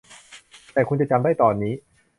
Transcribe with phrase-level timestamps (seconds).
[0.73, 1.73] แต่คุณจะจำได้ตอนนี้